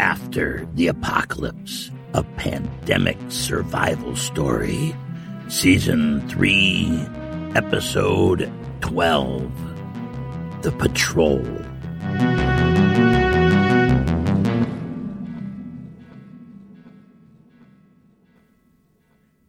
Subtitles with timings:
[0.00, 4.96] After the Apocalypse, a pandemic survival story.
[5.48, 7.06] Season 3,
[7.54, 8.50] Episode
[8.80, 11.44] 12 The Patrol.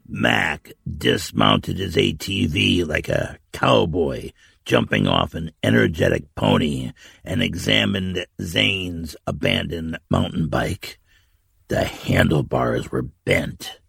[0.10, 4.32] Mac dismounted his ATV like a cowboy
[4.66, 6.92] jumping off an energetic pony
[7.24, 11.00] and examined Zane's abandoned mountain bike.
[11.68, 13.80] The handlebars were bent.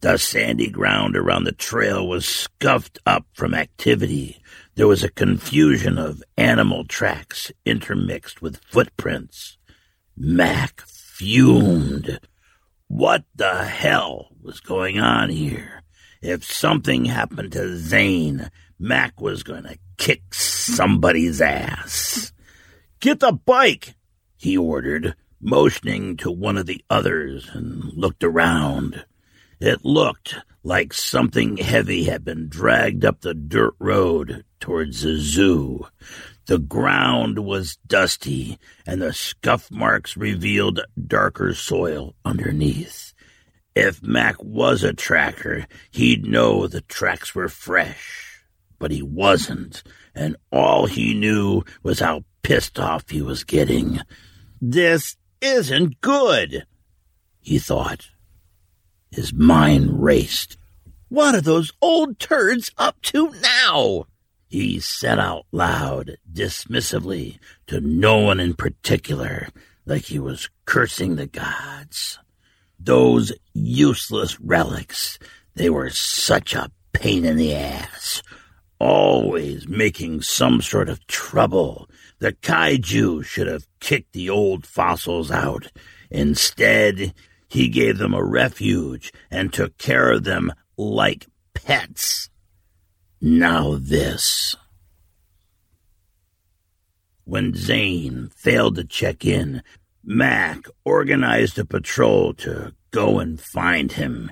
[0.00, 4.42] The sandy ground around the trail was scuffed up from activity.
[4.74, 9.58] There was a confusion of animal tracks intermixed with footprints.
[10.16, 12.18] Mac fumed.
[12.88, 15.82] What the hell was going on here?
[16.22, 18.50] If something happened to Zane,
[18.82, 22.32] Mac was going to kick somebody's ass.
[22.98, 23.94] Get the bike,
[24.38, 29.04] he ordered, motioning to one of the others and looked around.
[29.60, 35.86] It looked like something heavy had been dragged up the dirt road towards the zoo.
[36.46, 43.12] The ground was dusty, and the scuff marks revealed darker soil underneath.
[43.74, 48.29] If Mac was a tracker, he'd know the tracks were fresh.
[48.80, 49.84] But he wasn't,
[50.16, 54.00] and all he knew was how pissed off he was getting.
[54.60, 56.66] This isn't good,
[57.40, 58.08] he thought.
[59.12, 60.56] His mind raced.
[61.08, 64.06] What are those old turds up to now?
[64.48, 69.48] He said out loud, dismissively, to no one in particular,
[69.84, 72.18] like he was cursing the gods.
[72.78, 75.18] Those useless relics,
[75.54, 78.22] they were such a pain in the ass,
[78.80, 81.88] always making some sort of trouble.
[82.18, 85.70] The kaiju should have kicked the old fossils out.
[86.10, 87.14] Instead,
[87.48, 92.30] he gave them a refuge and took care of them like pets.
[93.20, 94.56] Now this.
[97.24, 99.62] When Zane failed to check in,
[100.02, 104.30] Mac organized a patrol to go and find him.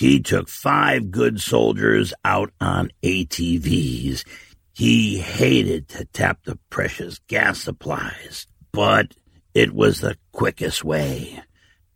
[0.00, 4.24] He took five good soldiers out on ATVs.
[4.72, 9.14] He hated to tap the precious gas supplies, but
[9.52, 11.42] it was the quickest way.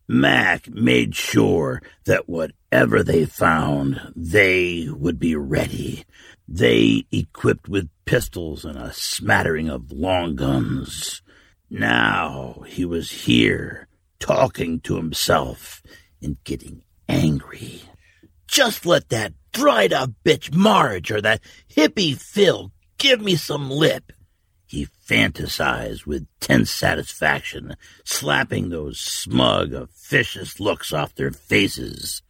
[0.06, 6.04] Mac made sure that whatever they found, they would be ready.
[6.46, 11.22] They equipped with pistols and a smattering of long guns.
[11.70, 13.88] Now he was here,
[14.18, 15.82] talking to himself
[16.20, 17.80] and getting angry.
[18.54, 24.12] Just let that dried up bitch Marge or that hippie Phil give me some lip.
[24.64, 32.22] He fantasized with tense satisfaction, slapping those smug, officious looks off their faces.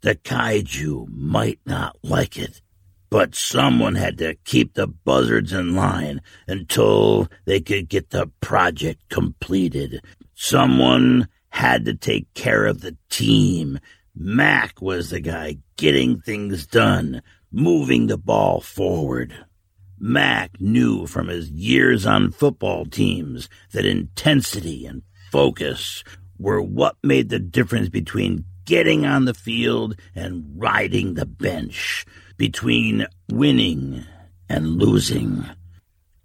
[0.00, 2.62] The kaiju might not like it,
[3.10, 9.06] but someone had to keep the buzzards in line until they could get the project
[9.10, 10.00] completed.
[10.34, 13.78] Someone had to take care of the team.
[14.20, 19.32] Mac was the guy getting things done, moving the ball forward.
[19.96, 26.02] Mac knew from his years on football teams that intensity and focus
[26.36, 32.04] were what made the difference between getting on the field and riding the bench,
[32.36, 34.04] between winning
[34.48, 35.46] and losing.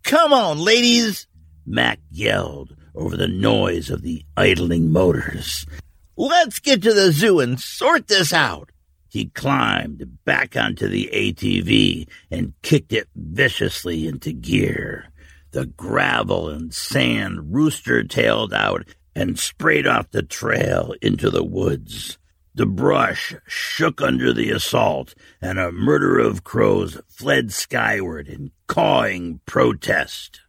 [0.02, 1.28] Come on, ladies!
[1.64, 5.68] Mac yelled over the noise of the idling motors.
[6.16, 8.70] Let's get to the zoo and sort this out.
[9.10, 15.12] He climbed back onto the ATV and kicked it viciously into gear.
[15.52, 22.18] The gravel and sand rooster tailed out and sprayed off the trail into the woods.
[22.56, 29.40] The brush shook under the assault, and a murder of crows fled skyward in cawing
[29.48, 30.42] protest.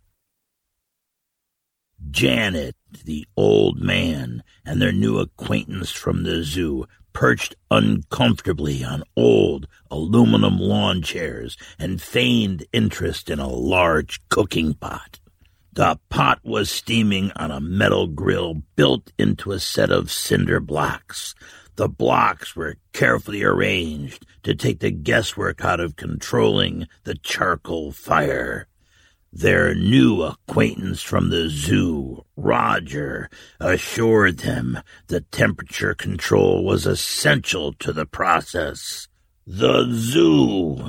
[2.10, 9.66] Janet, the old man, and their new acquaintance from the zoo perched uncomfortably on old
[9.90, 15.20] aluminum lawn chairs and feigned interest in a large cooking pot.
[15.72, 21.34] The pot was steaming on a metal grill built into a set of cinder blocks.
[21.76, 28.68] The blocks were carefully arranged to take the guesswork out of controlling the charcoal fire.
[29.36, 33.28] Their new acquaintance from the zoo, Roger,
[33.58, 34.78] assured them
[35.08, 39.08] the temperature control was essential to the process.
[39.44, 40.88] The zoo.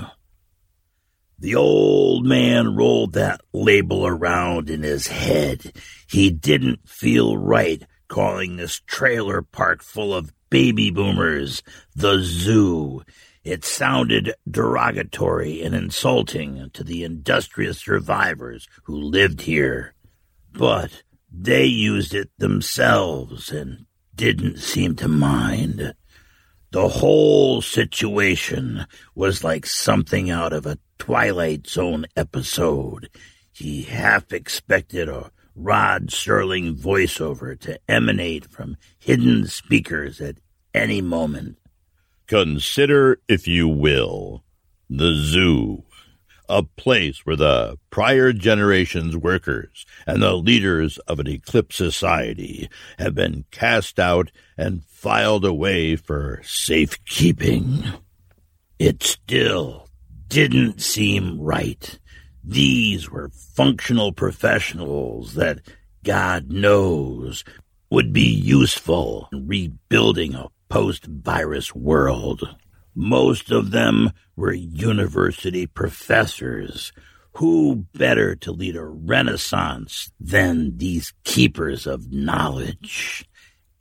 [1.39, 5.71] The old man rolled that label around in his head.
[6.07, 11.63] He didn't feel right calling this trailer park full of baby boomers
[11.95, 13.01] the zoo.
[13.45, 19.93] It sounded derogatory and insulting to the industrious survivors who lived here.
[20.51, 25.93] But they used it themselves and didn't seem to mind.
[26.71, 33.09] The whole situation was like something out of a Twilight Zone episode.
[33.53, 40.37] He half expected a Rod Serling voiceover to emanate from hidden speakers at
[40.73, 41.59] any moment.
[42.27, 44.43] Consider, if you will,
[44.89, 45.83] the zoo,
[46.49, 52.69] a place where the prior generation's workers and the leaders of an eclipse society
[52.99, 57.83] have been cast out and filed away for safekeeping.
[58.79, 59.87] It still
[60.27, 61.99] didn't seem right.
[62.43, 65.59] These were functional professionals that,
[66.03, 67.43] God knows,
[67.89, 72.55] would be useful in rebuilding a post virus world.
[72.93, 76.91] Most of them were university professors.
[77.33, 83.27] Who better to lead a renaissance than these keepers of knowledge?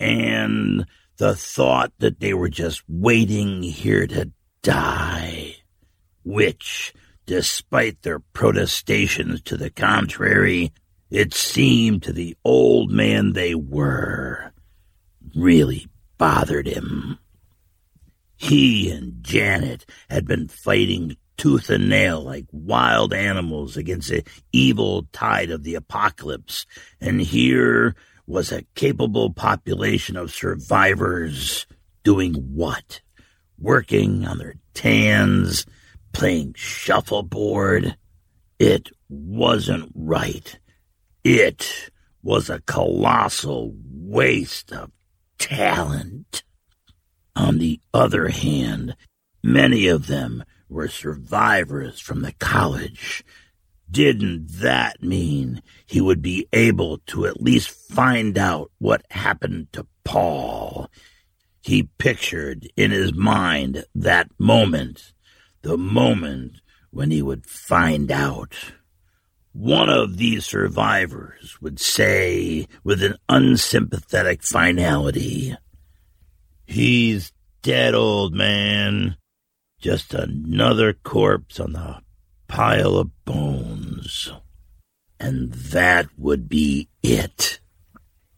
[0.01, 0.87] And
[1.19, 4.33] the thought that they were just waiting here to
[4.63, 5.57] die,
[6.25, 6.93] which,
[7.27, 10.73] despite their protestations to the contrary,
[11.11, 14.53] it seemed to the old man they were,
[15.37, 15.87] really
[16.19, 17.19] bothered him.
[18.37, 25.07] He and Janet had been fighting tooth and nail like wild animals against the evil
[25.13, 26.67] tide of the apocalypse,
[27.01, 27.95] and here
[28.27, 31.67] was a capable population of survivors
[32.03, 33.01] doing what?
[33.59, 35.67] Working on their tans,
[36.13, 37.97] playing shuffleboard.
[38.59, 40.59] It wasn't right.
[41.23, 41.91] It
[42.23, 44.91] was a colossal waste of
[45.45, 46.43] talent.
[47.37, 48.97] On the other hand,
[49.43, 53.23] many of them were survivors from the college.
[53.91, 59.87] Didn't that mean he would be able to at least find out what happened to
[60.03, 60.89] Paul?
[61.61, 65.13] He pictured in his mind that moment,
[65.61, 68.55] the moment when he would find out.
[69.55, 75.57] One of these survivors would say with an unsympathetic finality,
[76.67, 79.17] He's dead, old man.
[79.81, 82.01] Just another corpse on the
[82.49, 84.33] pile of bones.
[85.21, 87.61] And that would be it.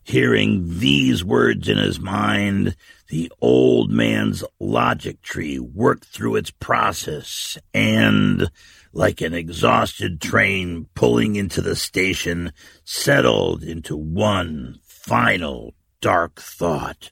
[0.04, 2.76] Hearing these words in his mind,
[3.08, 8.50] the old man's logic tree worked through its process and,
[8.96, 12.50] like an exhausted train pulling into the station,
[12.82, 17.10] settled into one final dark thought.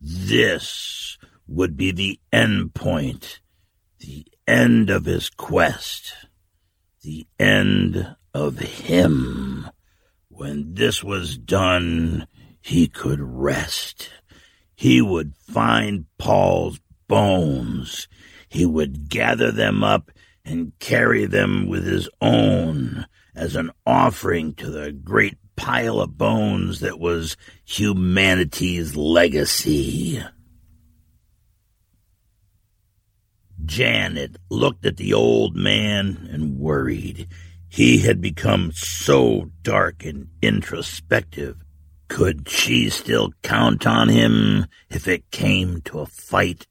[0.00, 1.16] This
[1.46, 3.38] would be the end point,
[4.00, 6.12] the end of his quest,
[7.04, 9.70] the end of him.
[10.28, 12.26] When this was done,
[12.60, 14.10] he could rest.
[14.74, 18.08] He would find Paul's bones.
[18.48, 20.10] He would gather them up
[20.44, 26.80] and carry them with his own as an offering to the great pile of bones
[26.80, 30.22] that was humanity's legacy.
[33.64, 37.28] Janet looked at the old man and worried.
[37.68, 41.56] He had become so dark and introspective.
[42.08, 46.66] Could she still count on him if it came to a fight?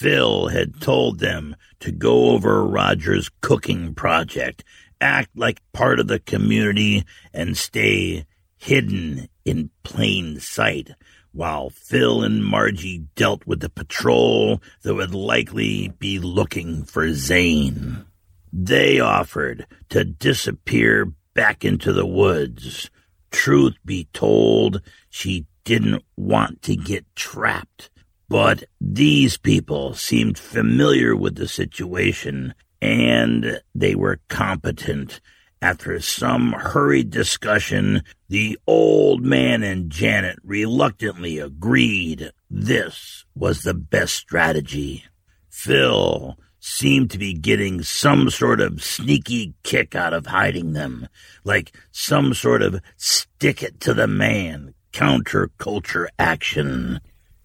[0.00, 4.64] Phil had told them to go over Roger's cooking project
[4.98, 7.04] act like part of the community
[7.34, 8.24] and stay
[8.56, 10.88] hidden in plain sight
[11.32, 18.06] while Phil and Margie dealt with the patrol that would likely be looking for Zane.
[18.50, 22.88] They offered to disappear back into the woods.
[23.30, 24.80] truth be told,
[25.10, 27.89] she didn't want to get trapped.
[28.30, 35.20] But these people seemed familiar with the situation and they were competent.
[35.60, 44.14] After some hurried discussion, the old man and Janet reluctantly agreed this was the best
[44.14, 45.04] strategy.
[45.48, 51.08] Phil seemed to be getting some sort of sneaky kick out of hiding them,
[51.42, 57.00] like some sort of stick it to the man counterculture action.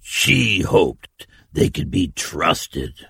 [0.07, 3.07] She hoped they could be trusted.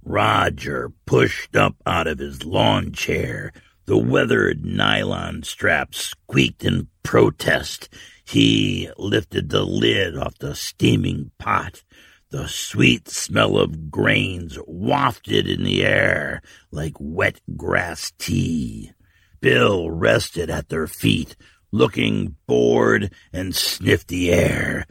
[0.00, 3.52] Roger pushed up out of his lawn chair.
[3.86, 7.88] The weathered nylon straps squeaked in protest.
[8.24, 11.82] He lifted the lid off the steaming pot.
[12.30, 18.92] The sweet smell of grains wafted in the air like wet grass tea.
[19.40, 21.34] Bill rested at their feet,
[21.76, 24.86] looking bored and sniffed the air.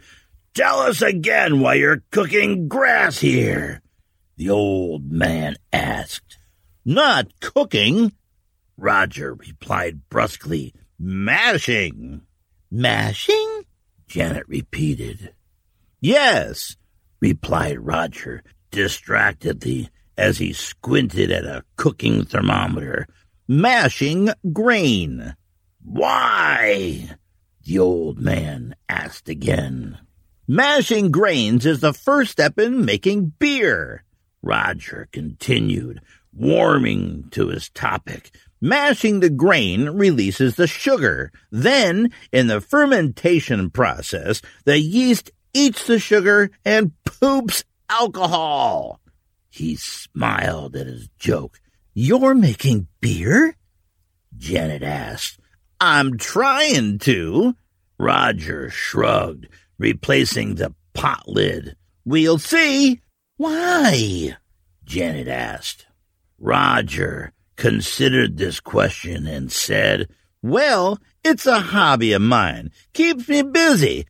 [0.53, 3.81] Tell us again why you're cooking grass here
[4.37, 6.37] the old man asked.
[6.83, 8.13] Not cooking,
[8.77, 10.73] Roger replied brusquely.
[10.99, 12.21] Mashing.
[12.71, 13.63] Mashing?
[14.07, 15.33] Janet repeated.
[15.99, 16.75] Yes,
[17.19, 23.07] replied Roger distractedly as he squinted at a cooking thermometer.
[23.47, 25.35] Mashing grain.
[25.85, 27.11] Why?
[27.63, 29.99] The old man asked again.
[30.47, 34.03] Mashing grains is the first step in making beer.
[34.41, 36.01] Roger continued,
[36.33, 38.31] warming to his topic.
[38.61, 41.31] Mashing the grain releases the sugar.
[41.51, 48.99] Then, in the fermentation process, the yeast eats the sugar and poops alcohol.
[49.49, 51.59] He smiled at his joke.
[51.93, 53.55] You're making beer?
[54.37, 55.39] Janet asked.
[55.79, 57.55] I'm trying to.
[57.97, 61.75] Roger shrugged, replacing the pot lid.
[62.05, 63.01] We'll see.
[63.37, 64.37] Why?
[64.83, 65.85] Janet asked.
[66.37, 70.07] Roger considered this question and said,
[70.41, 72.71] Well, it's a hobby of mine.
[72.93, 74.05] Keeps me busy.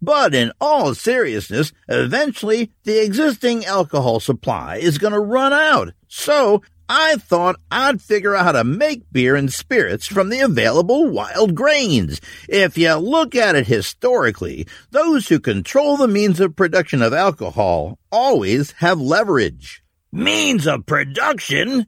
[0.00, 5.92] But in all seriousness, eventually the existing alcohol supply is going to run out.
[6.06, 11.06] So I thought I'd figure out how to make beer and spirits from the available
[11.08, 12.20] wild grains.
[12.48, 17.98] If you look at it historically, those who control the means of production of alcohol
[18.10, 19.82] always have leverage.
[20.10, 21.86] Means of production?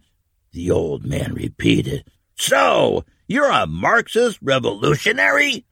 [0.53, 2.05] The old man repeated.
[2.35, 5.65] So, you're a Marxist revolutionary?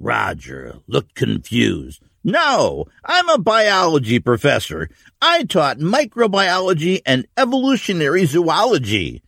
[0.00, 2.02] Roger looked confused.
[2.24, 4.88] No, I'm a biology professor.
[5.20, 9.22] I taught microbiology and evolutionary zoology.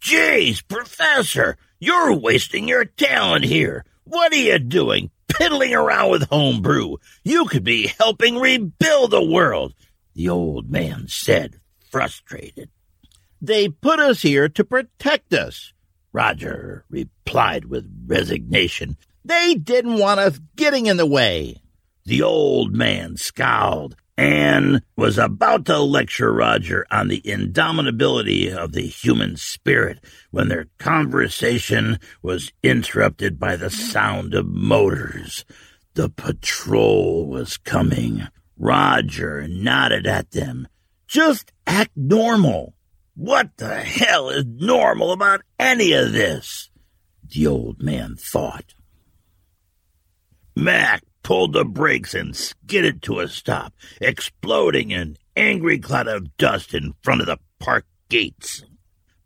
[0.00, 3.84] Jeez, professor, you're wasting your talent here.
[4.04, 5.10] What are you doing?
[5.28, 6.96] Piddling around with homebrew.
[7.22, 9.74] You could be helping rebuild the world,
[10.14, 11.60] the old man said,
[11.90, 12.68] frustrated.
[13.40, 15.72] They put us here to protect us,
[16.12, 18.96] Roger replied with resignation.
[19.24, 21.60] They didn't want us getting in the way.
[22.04, 28.86] The old man scowled and was about to lecture Roger on the indomitability of the
[28.86, 35.44] human spirit when their conversation was interrupted by the sound of motors.
[35.94, 38.28] The patrol was coming.
[38.58, 40.68] Roger nodded at them.
[41.08, 42.74] Just act normal.
[43.16, 46.70] What the hell is normal about any of this?
[47.26, 48.74] The old man thought.
[50.56, 56.72] Mac pulled the brakes and skidded to a stop, exploding an angry cloud of dust
[56.72, 58.62] in front of the park gates.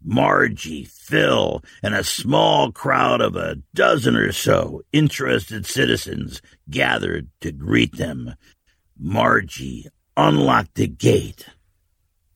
[0.03, 6.41] Margie, Phil, and a small crowd of a dozen or so interested citizens
[6.71, 8.35] gathered to greet them.
[8.97, 11.47] Margie unlocked the gate.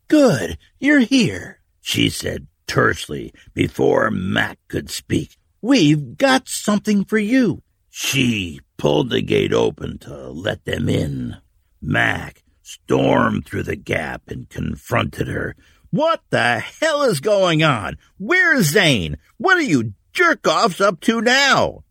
[0.09, 5.37] Good, you're here, she said tersely before Mac could speak.
[5.63, 7.63] We've got something for you.
[7.89, 11.37] She pulled the gate open to let them in.
[11.81, 15.55] Mac stormed through the gap and confronted her.
[15.91, 17.97] What the hell is going on?
[18.19, 19.19] Where's Zane?
[19.39, 21.85] What are you jerk offs up to now?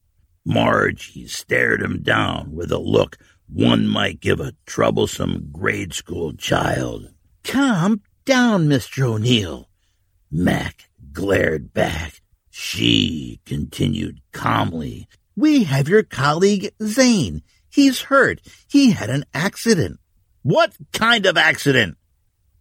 [0.43, 3.17] Margie stared him down with a look
[3.47, 7.09] one might give a troublesome grade school child.
[7.45, 9.03] Calm down, Mr.
[9.03, 9.69] O'Neill.
[10.29, 12.19] Mac glared back.
[12.49, 15.07] She continued calmly.
[15.35, 17.41] We have your colleague, Zane.
[17.69, 18.41] He's hurt.
[18.67, 19.99] He had an accident.
[20.43, 21.97] What kind of accident?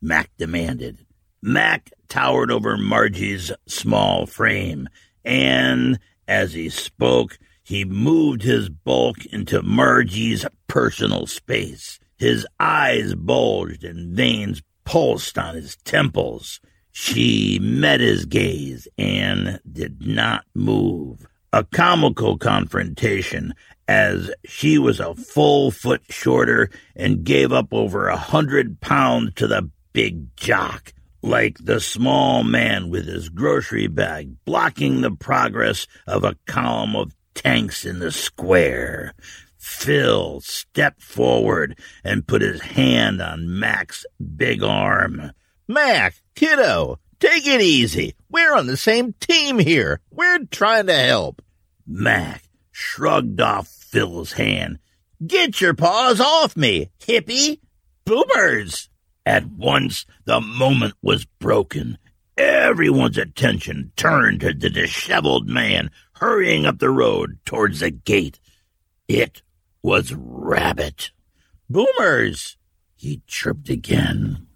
[0.00, 1.04] Mac demanded.
[1.42, 4.88] Mac towered over Margie's small frame,
[5.24, 5.98] and
[6.28, 11.98] As he spoke, he moved his bulk into Margie's personal space.
[12.18, 16.60] His eyes bulged and veins pulsed on his temples.
[16.92, 21.26] She met his gaze and did not move.
[21.52, 23.54] A comical confrontation
[23.88, 29.48] as she was a full foot shorter and gave up over a hundred pounds to
[29.48, 30.92] the big jock,
[31.22, 37.16] like the small man with his grocery bag blocking the progress of a column of
[37.34, 39.12] tanks in the square.
[39.58, 45.32] Phil stepped forward and put his hand on Mac's big arm.
[45.66, 48.14] Mac, kiddo, take it easy.
[48.28, 50.00] We're on the same team here.
[50.10, 51.42] We're trying to help.
[51.86, 54.78] Mac shrugged off Phil's hand.
[55.24, 57.60] Get your paws off me, hippie!
[58.06, 58.88] Boomers!
[59.26, 61.98] At once, the moment was broken.
[62.38, 68.40] Everyone's attention turned to the disheveled man hurrying up the road towards the gate.
[69.08, 69.42] It
[69.82, 71.10] was Rabbit.
[71.68, 72.56] Boomers!
[72.96, 74.46] He chirped again.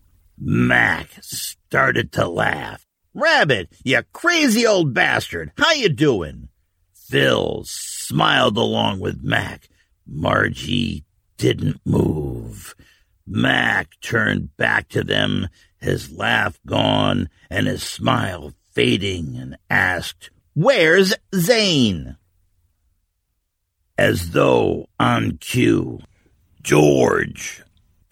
[0.47, 2.87] Mac started to laugh.
[3.15, 5.53] Rabbit, you crazy old bastard.
[5.57, 6.51] How you doing?
[6.93, 9.71] Phil smiled along with Mac.
[10.07, 11.07] Margie
[11.39, 12.75] didn't move.
[13.27, 15.49] Mac turned back to them,
[15.79, 22.19] his laugh gone and his smile fading, and asked, Where's Zane?
[23.97, 26.01] As though on cue,
[26.63, 27.64] George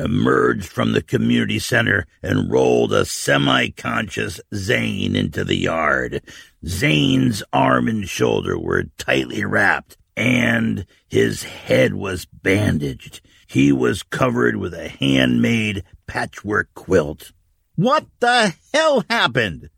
[0.02, 6.22] emerged from the community center and rolled a semi conscious Zane into the yard.
[6.66, 13.20] Zane's arm and shoulder were tightly wrapped, and his head was bandaged.
[13.46, 17.32] He was covered with a handmade patchwork quilt.
[17.76, 19.70] What the hell happened?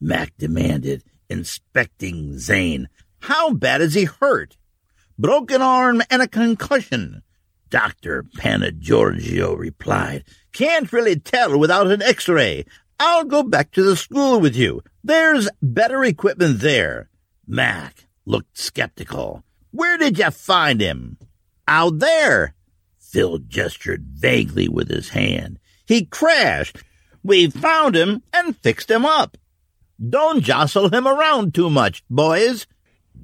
[0.00, 2.88] Mac demanded, inspecting Zane.
[3.20, 4.56] How bad is he hurt?
[5.18, 7.22] Broken arm and a concussion.
[7.74, 8.22] Dr.
[8.22, 10.22] Panagiorgio replied.
[10.52, 12.66] Can't really tell without an x-ray.
[13.00, 14.84] I'll go back to the school with you.
[15.02, 17.10] There's better equipment there.
[17.48, 19.42] Mac looked skeptical.
[19.72, 21.18] Where did you find him?
[21.66, 22.54] Out there.
[23.00, 25.58] Phil gestured vaguely with his hand.
[25.84, 26.78] He crashed.
[27.24, 29.36] We found him and fixed him up.
[29.98, 32.68] Don't jostle him around too much, boys.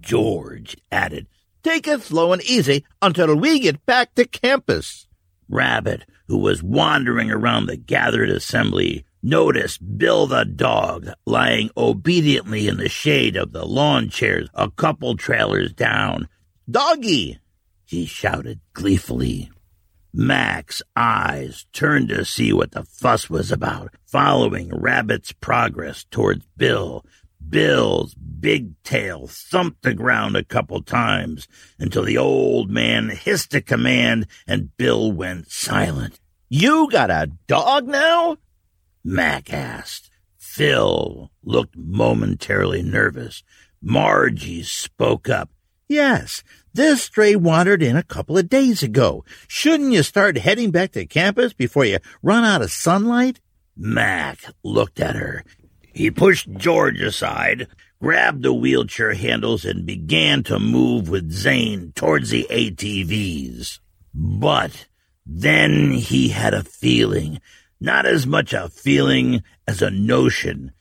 [0.01, 1.29] George added,
[1.62, 5.07] Take it slow and easy until we get back to campus.
[5.49, 12.79] Rabbit, who was wandering around the gathered assembly, noticed Bill the dog lying obediently in
[12.79, 16.29] the shade of the lawn chairs a couple trailers down.
[16.70, 17.38] Doggy!
[17.85, 19.51] he shouted gleefully.
[20.12, 27.05] Mac's eyes turned to see what the fuss was about, following Rabbit's progress towards Bill.
[27.48, 31.48] Bill's big tail thumped the ground a couple times
[31.79, 36.20] until the old man hissed a command and Bill went silent.
[36.48, 38.38] You got a dog now?
[39.05, 40.11] Mac asked.
[40.38, 43.42] Phil looked momentarily nervous.
[43.81, 45.50] Margie spoke up.
[45.88, 49.24] Yes, this stray wandered in a couple of days ago.
[49.48, 53.40] Shouldn't you start heading back to campus before you run out of sunlight?
[53.76, 55.44] Mac looked at her.
[55.92, 57.66] He pushed George aside,
[58.00, 63.81] grabbed the wheelchair handles, and began to move with Zane towards the ATVs.
[64.14, 64.87] But
[65.26, 67.40] then he had a feeling,
[67.81, 70.72] not as much a feeling as a notion.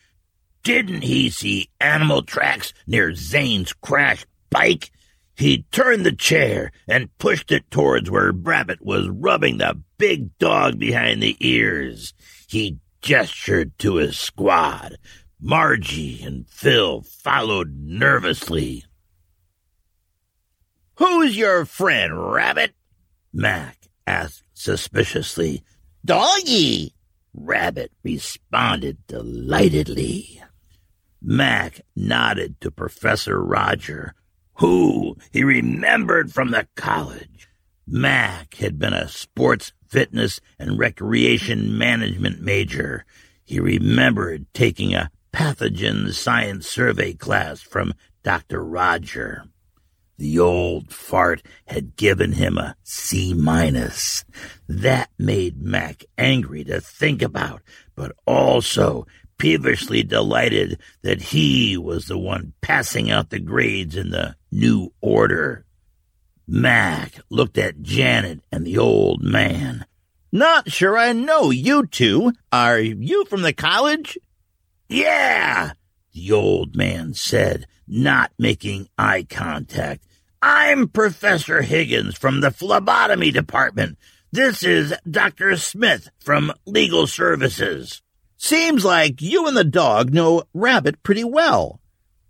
[0.63, 4.91] Didn't he see animal tracks near Zane's crashed bike?
[5.35, 10.77] He turned the chair and pushed it towards where Rabbit was rubbing the big dog
[10.77, 12.13] behind the ears.
[12.47, 14.97] He gestured to his squad.
[15.41, 18.83] Margie and Phil followed nervously.
[20.95, 22.73] Who's your friend, Rabbit?
[23.31, 25.63] Mac asked suspiciously.
[26.03, 26.93] Doggy!
[27.33, 30.41] Rabbit responded delightedly.
[31.21, 34.13] Mac nodded to Professor Roger,
[34.55, 37.47] who he remembered from the college.
[37.88, 43.06] Mac had been a sports, fitness, and recreation management major.
[43.43, 48.63] He remembered taking a pathogen science survey class from Dr.
[48.63, 49.43] Roger.
[50.17, 54.25] The old fart had given him a C minus.
[54.67, 57.62] That made Mac angry to think about,
[57.95, 64.36] but also peevishly delighted that he was the one passing out the grades in the
[64.52, 65.65] new order.
[66.51, 69.85] Mac looked at Janet and the old man.
[70.31, 72.33] Not sure I know you two.
[72.51, 74.17] Are you from the college?
[74.88, 75.73] Yeah,
[76.12, 80.07] the old man said, not making eye contact.
[80.41, 83.99] I'm Professor Higgins from the phlebotomy department.
[84.31, 85.55] This is Dr.
[85.55, 88.01] Smith from Legal Services.
[88.38, 91.79] Seems like you and the dog know Rabbit pretty well,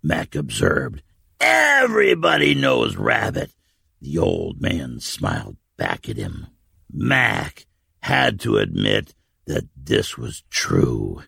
[0.02, 1.00] Mac observed.
[1.40, 3.50] Everybody knows Rabbit.
[4.00, 6.46] The old man smiled back at him.
[6.92, 7.66] Mac
[8.02, 9.14] had to admit
[9.46, 11.22] that this was true.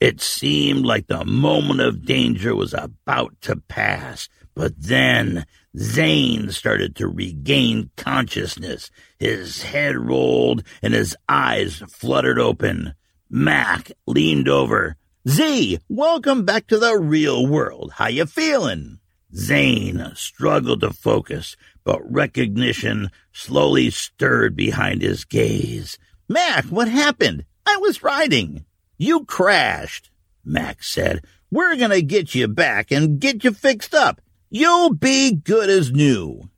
[0.00, 6.96] It seemed like the moment of danger was about to pass, but then Zane started
[6.96, 8.90] to regain consciousness.
[9.18, 12.94] His head rolled and his eyes fluttered open.
[13.28, 14.96] Mac leaned over.
[15.28, 17.92] Z, welcome back to the real world.
[17.96, 18.98] How you feeling?
[19.36, 25.98] Zane struggled to focus, but recognition slowly stirred behind his gaze.
[26.28, 27.44] Mac, what happened?
[27.66, 28.64] I was riding.
[28.96, 30.10] You crashed,
[30.44, 31.24] Mac said.
[31.50, 34.20] We're gonna get you back and get you fixed up.
[34.50, 36.48] You'll be good as new.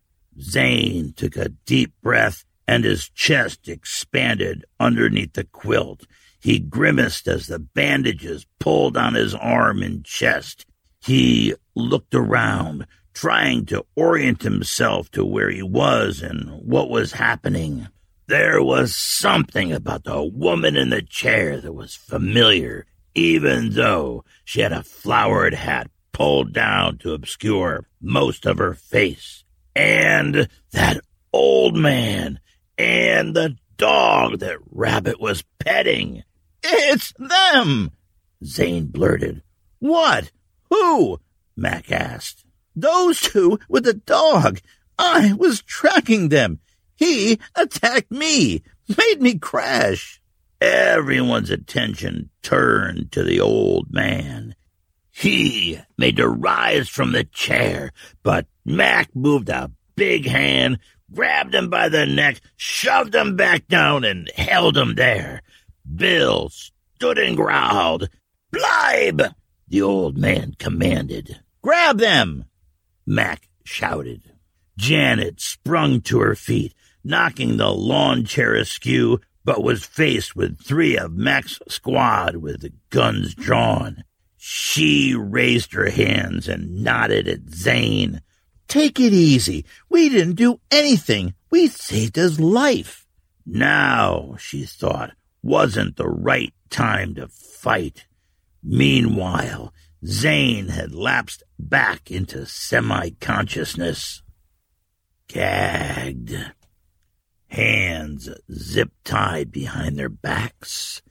[0.41, 6.07] Zane took a deep breath and his chest expanded underneath the quilt.
[6.41, 10.67] He grimaced as the bandages pulled on his arm and chest.
[11.01, 17.87] He looked around, trying to orient himself to where he was and what was happening.
[18.27, 24.63] There was something about the woman in the chair that was familiar, even though she
[24.63, 29.45] had a flowered hat pulled down to obscure most of her face.
[29.77, 31.01] And that
[31.33, 32.41] old man
[32.79, 36.25] and the dog that Rabbit was petting.
[36.63, 37.93] It's them!
[38.45, 39.43] Zane blurted.
[39.79, 40.33] What?
[40.71, 41.21] Who?
[41.57, 42.45] Mac asked.
[42.75, 44.61] Those two with the dog.
[44.99, 46.61] I was tracking them.
[46.95, 48.63] He attacked me,
[48.97, 50.21] made me crash.
[50.61, 54.55] Everyone's attention turned to the old man.
[55.11, 57.93] He made to rise from the chair,
[58.23, 60.79] but Mac moved a big hand,
[61.13, 65.43] grabbed him by the neck, shoved him back down, and held him there.
[65.95, 68.09] Bill stood and growled.
[68.51, 69.35] Bleib!
[69.69, 71.41] The old man commanded.
[71.67, 72.45] Grab them!
[73.05, 74.31] Mac shouted.
[74.79, 80.97] Janet sprung to her feet, knocking the lawn chair askew, but was faced with three
[80.97, 84.05] of Mac's squad with guns drawn.
[84.37, 88.23] She raised her hands and nodded at Zane.
[88.69, 89.65] Take it easy.
[89.89, 91.35] We didn't do anything.
[91.51, 93.09] We saved his life.
[93.45, 98.07] Now, she thought, wasn't the right time to fight.
[98.63, 99.73] Meanwhile,
[100.07, 104.23] Zane had lapsed back into semi consciousness.
[105.27, 106.53] Gagged.
[107.49, 111.03] Hands zip tied behind their backs.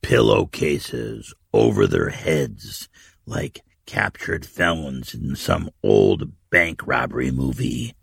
[0.00, 2.88] Pillowcases over their heads
[3.26, 7.94] like captured felons in some old bank robbery movie.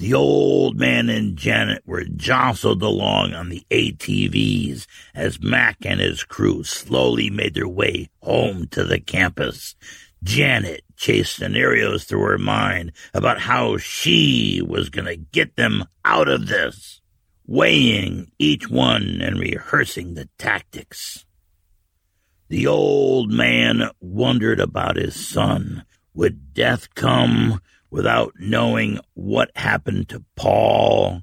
[0.00, 6.24] The old man and Janet were jostled along on the ATVs as Mac and his
[6.24, 9.76] crew slowly made their way home to the campus.
[10.22, 16.28] Janet chased scenarios through her mind about how she was going to get them out
[16.28, 17.02] of this,
[17.46, 21.26] weighing each one and rehearsing the tactics.
[22.48, 25.84] The old man wondered about his son.
[26.14, 27.60] Would death come?
[27.90, 31.22] Without knowing what happened to Paul.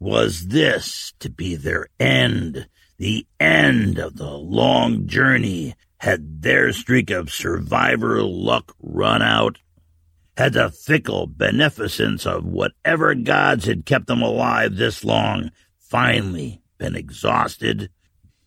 [0.00, 5.74] Was this to be their end, the end of the long journey?
[5.98, 9.58] Had their streak of survivor luck run out?
[10.36, 16.94] Had the fickle beneficence of whatever gods had kept them alive this long finally been
[16.94, 17.90] exhausted?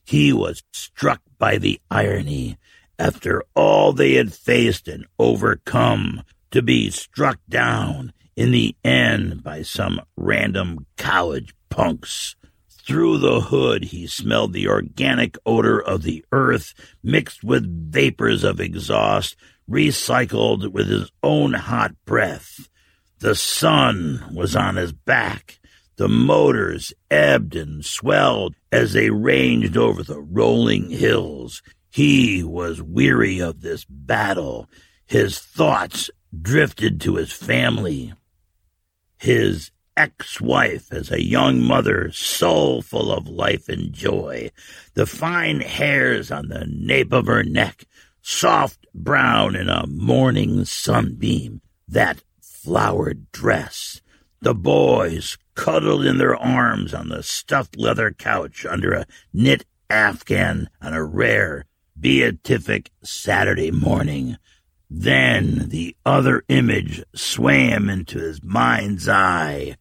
[0.05, 2.57] He was struck by the irony.
[2.97, 9.61] After all they had faced and overcome, to be struck down in the end by
[9.61, 12.35] some random college punks.
[12.69, 18.59] Through the hood, he smelled the organic odor of the earth mixed with vapors of
[18.59, 19.35] exhaust,
[19.69, 22.69] recycled with his own hot breath.
[23.19, 25.59] The sun was on his back.
[25.97, 31.61] The motors ebbed and swelled as they ranged over the rolling hills.
[31.91, 34.67] He was weary of this battle.
[35.05, 38.13] His thoughts drifted to his family.
[39.17, 44.51] His ex-wife as a young mother, soul full of life and joy,
[44.93, 47.85] the fine hairs on the nape of her neck,
[48.21, 54.01] soft brown in a morning sunbeam, that flowered dress,
[54.41, 60.69] the boys cuddled in their arms on the stuffed leather couch under a knit afghan
[60.81, 61.65] on a rare
[61.99, 64.37] beatific Saturday morning.
[64.93, 69.77] Then the other image swam into his mind's eye.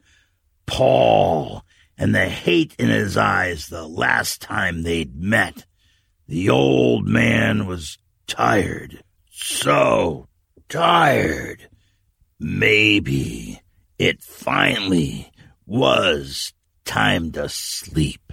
[0.67, 1.65] Paul
[1.99, 5.67] and the hate in his eyes the last time they'd met.
[6.29, 9.03] The old man was tired.
[9.33, 10.29] So
[10.69, 11.69] tired.
[12.39, 13.61] Maybe
[13.99, 15.33] it finally
[15.67, 16.53] was
[16.85, 18.33] time to sleep.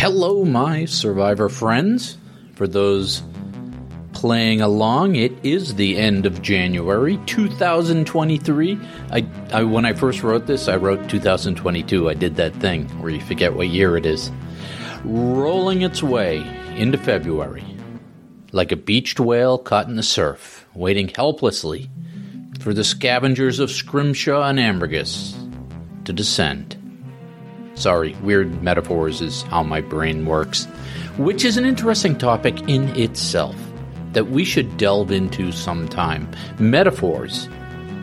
[0.00, 2.16] Hello, my survivor friends.
[2.54, 3.22] For those
[4.14, 8.78] playing along, it is the end of January 2023.
[9.12, 12.08] I, I, when I first wrote this, I wrote 2022.
[12.08, 14.32] I did that thing where you forget what year it is.
[15.04, 16.38] Rolling its way
[16.78, 17.66] into February,
[18.52, 21.90] like a beached whale caught in the surf, waiting helplessly
[22.60, 25.36] for the scavengers of Scrimshaw and Ambergris
[26.06, 26.79] to descend.
[27.80, 30.66] Sorry, weird metaphors is how my brain works,
[31.16, 33.56] which is an interesting topic in itself
[34.12, 36.30] that we should delve into sometime.
[36.58, 37.48] Metaphors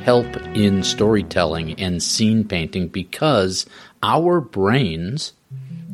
[0.01, 3.67] help in storytelling and scene painting because
[4.01, 5.33] our brains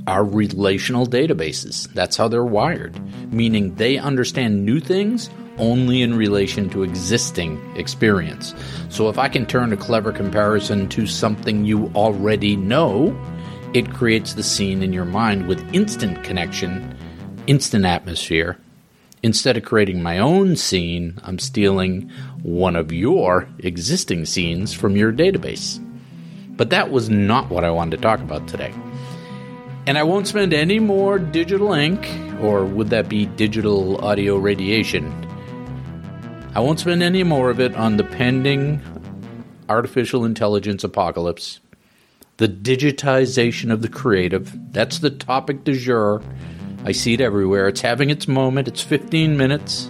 [0.08, 1.92] are relational databases.
[1.92, 2.98] That's how they're wired,
[3.34, 8.56] meaning they understand new things only in relation to existing experience.
[8.88, 13.14] So if I can turn a clever comparison to something you already know,
[13.74, 16.96] it creates the scene in your mind with instant connection,
[17.48, 18.58] instant atmosphere.
[19.24, 22.10] Instead of creating my own scene, I'm stealing
[22.44, 25.84] one of your existing scenes from your database.
[26.56, 28.74] But that was not what I wanted to talk about today.
[29.88, 32.08] And I won't spend any more digital ink,
[32.42, 35.12] or would that be digital audio radiation?
[36.54, 38.82] I won't spend any more of it on the pending
[39.68, 41.60] artificial intelligence apocalypse
[42.38, 44.52] the digitization of the creative.
[44.74, 46.22] That's the topic du jour.
[46.84, 47.68] I see it everywhere.
[47.68, 48.68] It's having its moment.
[48.68, 49.90] It's 15 minutes.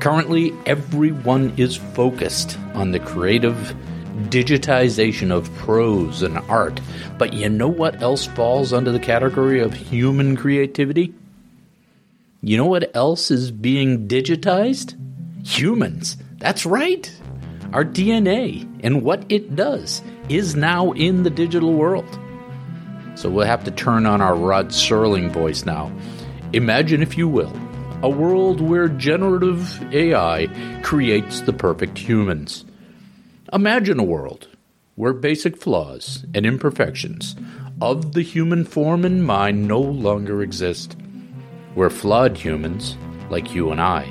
[0.00, 3.74] Currently, everyone is focused on the creative
[4.28, 6.80] digitization of prose and art.
[7.18, 11.14] But you know what else falls under the category of human creativity?
[12.42, 14.94] You know what else is being digitized?
[15.46, 16.16] Humans.
[16.38, 17.10] That's right.
[17.74, 22.08] Our DNA and what it does is now in the digital world.
[23.16, 25.92] So we'll have to turn on our Rod Serling voice now.
[26.52, 27.52] Imagine, if you will,
[28.00, 30.46] a world where generative AI
[30.84, 32.64] creates the perfect humans.
[33.52, 34.46] Imagine a world
[34.94, 37.34] where basic flaws and imperfections
[37.80, 40.96] of the human form and mind no longer exist,
[41.74, 42.96] where flawed humans,
[43.30, 44.04] like you and I,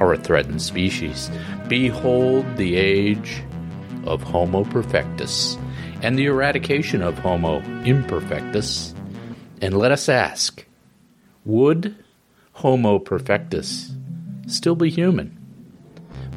[0.00, 1.30] are a threatened species.
[1.68, 3.42] Behold the age
[4.04, 5.56] of Homo perfectus
[6.02, 8.94] and the eradication of Homo imperfectus.
[9.60, 10.64] And let us ask
[11.44, 11.94] would
[12.52, 13.92] Homo perfectus
[14.46, 15.36] still be human?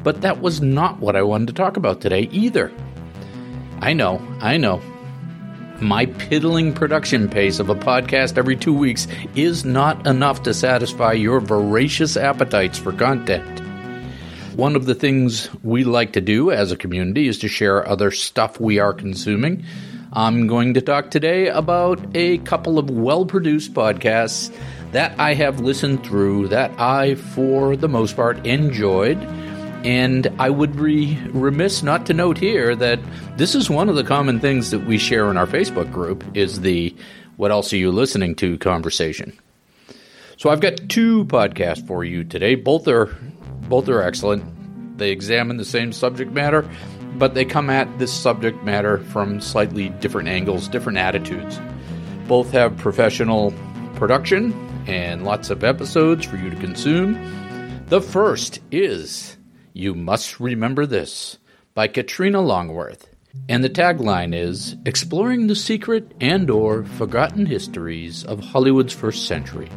[0.02, 2.70] But that was not what I wanted to talk about today either.
[3.80, 4.82] I know, I know.
[5.80, 11.12] My piddling production pace of a podcast every two weeks is not enough to satisfy
[11.12, 13.60] your voracious appetites for content.
[14.54, 18.12] One of the things we like to do as a community is to share other
[18.12, 19.64] stuff we are consuming.
[20.12, 24.54] I'm going to talk today about a couple of well produced podcasts
[24.92, 29.18] that I have listened through, that I, for the most part, enjoyed.
[29.84, 32.98] And I would be remiss not to note here that
[33.36, 36.62] this is one of the common things that we share in our Facebook group is
[36.62, 36.96] the
[37.36, 39.38] what else are you listening to conversation.
[40.38, 42.54] So I've got two podcasts for you today.
[42.54, 43.14] Both are
[43.68, 44.98] both are excellent.
[44.98, 46.68] They examine the same subject matter,
[47.14, 51.60] but they come at this subject matter from slightly different angles, different attitudes.
[52.26, 53.52] Both have professional
[53.96, 54.52] production
[54.86, 57.18] and lots of episodes for you to consume.
[57.86, 59.33] The first is
[59.76, 61.38] You Must Remember This
[61.74, 63.08] by Karina Longworth.
[63.48, 69.68] And the tagline is Exploring the Secret and or Forgotten Histories of Hollywood's First Century.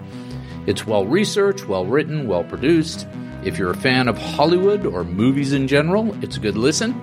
[0.67, 3.07] It's well researched, well written, well produced.
[3.43, 6.93] If you're a fan of Hollywood or movies in general, it's a good listen.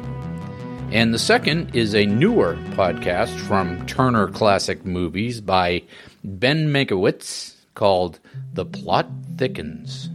[0.93, 5.83] And the second is a newer podcast from Turner Classic Movies by
[6.23, 8.21] Ben Mankiewicz called
[8.53, 10.11] The Plot Thickens.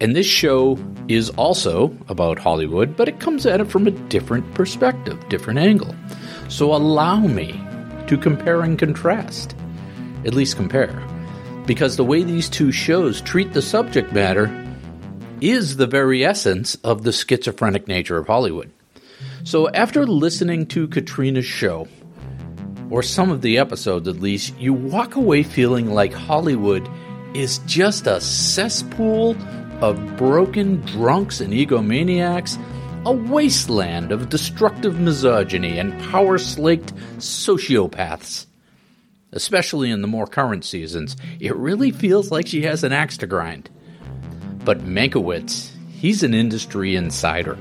[0.00, 4.54] And this show is also about Hollywood, but it comes at it from a different
[4.54, 5.94] perspective, different angle.
[6.48, 7.52] So allow me
[8.06, 9.54] to compare and contrast.
[10.24, 11.02] At least compare
[11.66, 14.50] because the way these two shows treat the subject matter
[15.40, 18.72] is the very essence of the schizophrenic nature of Hollywood.
[19.44, 21.86] So, after listening to Karina's show,
[22.90, 26.88] or some of the episodes at least, you walk away feeling like Hollywood
[27.34, 29.34] is just a cesspool
[29.80, 32.58] of broken drunks and egomaniacs,
[33.06, 38.46] a wasteland of destructive misogyny and power slaked sociopaths
[39.32, 43.26] especially in the more current seasons, it really feels like she has an axe to
[43.26, 43.70] grind.
[44.64, 47.56] But Mankiewicz, he's an industry insider.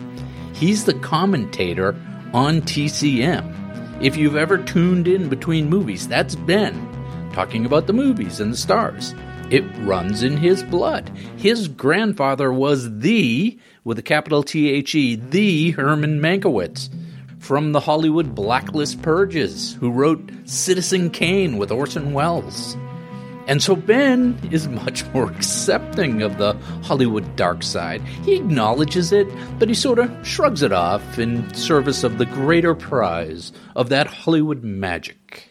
[0.54, 1.96] He's the commentator
[2.34, 3.56] on TCM.
[4.04, 6.88] If you've ever tuned in between movies, that's Ben
[7.34, 9.14] talking about the movies and the stars.
[9.52, 11.10] It runs in his blood.
[11.38, 16.90] His grandfather was the, with a capital T H E, the Herman Mankiewicz
[17.40, 22.78] from the Hollywood Blacklist Purges, who wrote Citizen Kane with Orson Welles.
[23.48, 28.02] And so Ben is much more accepting of the Hollywood dark side.
[28.24, 32.76] He acknowledges it, but he sort of shrugs it off in service of the greater
[32.76, 35.50] prize of that Hollywood magic.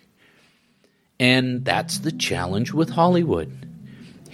[1.19, 3.68] And that's the challenge with Hollywood.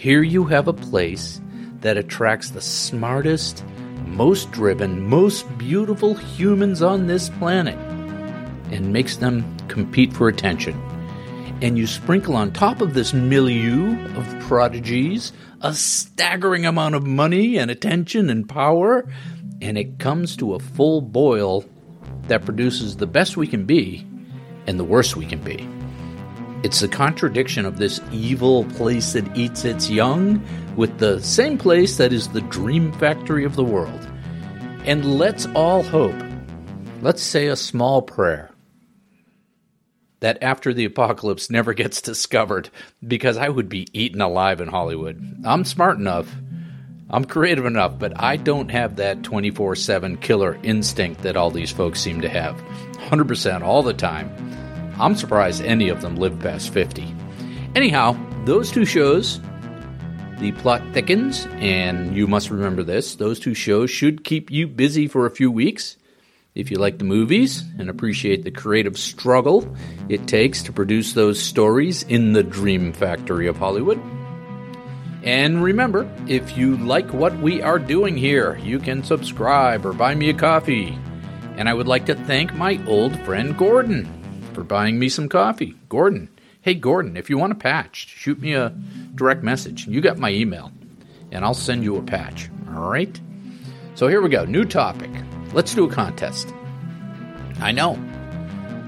[0.05, 1.41] Here you have a place
[1.81, 3.65] that attracts the smartest,
[4.05, 7.79] most driven, most beautiful humans on this planet
[8.71, 10.79] and makes them compete for attention.
[11.63, 17.57] And you sprinkle on top of this milieu of prodigies a staggering amount of money
[17.57, 19.09] and attention and power,
[19.63, 21.65] and it comes to a full boil
[22.29, 24.07] that produces the best we can be
[24.67, 25.67] and the worst we can be.
[26.65, 30.43] It's the contradiction of this evil place that eats its young
[30.77, 34.01] with the same place that is the dream factory of the world.
[34.87, 36.15] And let's all hope,
[37.03, 38.51] let's say a small prayer,
[40.21, 42.71] that after the apocalypse never gets discovered,
[43.07, 45.43] because I would be eaten alive in Hollywood.
[45.45, 46.35] I'm smart enough,
[47.11, 51.73] I'm creative enough, but I don't have that 24 7 killer instinct that all these
[51.73, 52.57] folks seem to have.
[53.11, 54.35] 100% all the time.
[54.99, 57.15] I'm surprised any of them live past 50.
[57.75, 59.41] Anyhow, those two shows,
[60.39, 65.09] The Plot Thickens and You Must Remember This, those two shows should keep you busy
[65.09, 65.97] for a few weeks.
[66.55, 69.77] If you like the movies and appreciate the creative struggle
[70.09, 74.01] it takes to produce those stories in the dream factory of Hollywood.
[75.25, 80.15] And remember, if you like what we are doing here, you can subscribe or buy
[80.15, 80.97] me a coffee.
[81.57, 84.24] And I would like to thank my old friend Gordon
[84.55, 85.75] for buying me some coffee.
[85.89, 86.29] Gordon,
[86.63, 88.71] hey Gordon, if you want a patch, shoot me a
[89.15, 89.87] direct message.
[89.87, 90.73] You got my email,
[91.31, 92.49] and I'll send you a patch.
[92.75, 93.21] All right?
[93.95, 94.45] So here we go.
[94.45, 95.11] New topic.
[95.53, 96.53] Let's do a contest.
[97.61, 97.95] I know.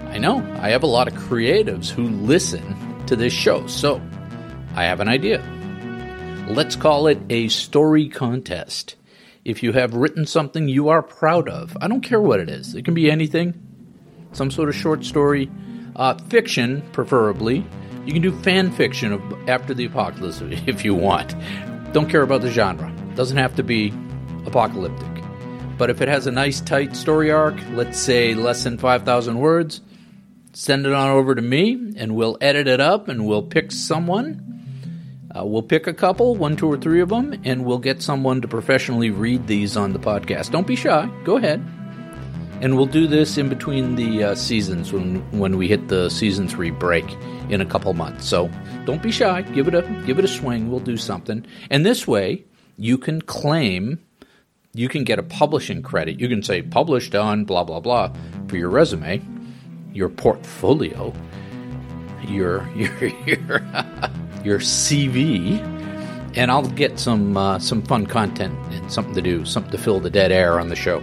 [0.09, 0.38] I know.
[0.61, 3.66] I have a lot of creatives who listen to this show.
[3.66, 4.00] So
[4.74, 5.42] I have an idea.
[6.48, 8.96] Let's call it a story contest.
[9.44, 12.74] If you have written something you are proud of, I don't care what it is,
[12.74, 13.65] it can be anything
[14.37, 15.51] some sort of short story,
[15.96, 17.64] uh, fiction, preferably.
[18.05, 21.34] You can do fan fiction of after the apocalypse if you want.
[21.93, 22.93] Don't care about the genre.
[23.14, 23.93] Doesn't have to be
[24.45, 25.09] apocalyptic.
[25.78, 29.80] But if it has a nice tight story arc, let's say less than 5,000 words,
[30.53, 34.43] send it on over to me and we'll edit it up and we'll pick someone.
[35.34, 38.41] Uh, we'll pick a couple, one, two, or three of them, and we'll get someone
[38.41, 40.51] to professionally read these on the podcast.
[40.51, 41.11] Don't be shy.
[41.24, 41.62] Go ahead.
[42.62, 46.48] And we'll do this in between the uh, seasons when when we hit the season
[46.48, 47.04] three break
[47.50, 48.26] in a couple months.
[48.26, 48.50] So
[48.86, 49.42] don't be shy.
[49.42, 50.70] Give it a give it a swing.
[50.70, 51.44] We'll do something.
[51.70, 52.44] And this way,
[52.78, 53.98] you can claim,
[54.72, 56.18] you can get a publishing credit.
[56.18, 58.12] You can say published on blah blah blah
[58.48, 59.22] for your resume,
[59.92, 61.12] your portfolio,
[62.26, 63.61] your your your
[64.44, 65.61] your CV,
[66.36, 70.00] and I'll get some uh, some fun content and something to do, something to fill
[70.00, 71.02] the dead air on the show.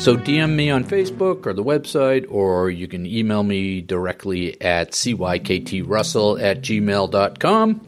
[0.00, 4.92] So DM me on Facebook or the website, or you can email me directly at
[4.92, 7.86] cyktrussell at gmail.com.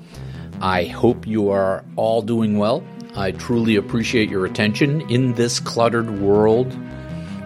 [0.61, 2.85] I hope you are all doing well.
[3.17, 6.71] I truly appreciate your attention in this cluttered world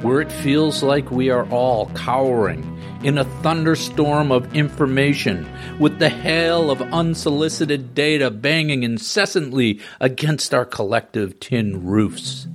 [0.03, 2.65] where it feels like we are all cowering
[3.05, 5.49] in a thunderstorm of information
[5.79, 12.49] with the hail of unsolicited data banging incessantly against our collective tin roofs.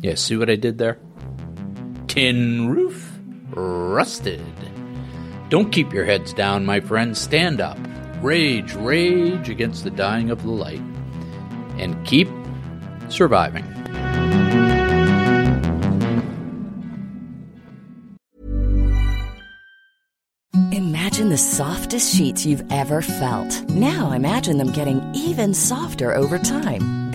[0.00, 0.98] Yeah, see what I did there?
[2.16, 3.12] Tin roof
[3.50, 4.40] rusted.
[5.50, 7.20] Don't keep your heads down, my friends.
[7.20, 7.76] Stand up.
[8.22, 10.80] Rage, rage against the dying of the light.
[11.76, 12.28] And keep
[13.10, 13.66] surviving.
[20.72, 23.68] Imagine the softest sheets you've ever felt.
[23.68, 27.05] Now imagine them getting even softer over time.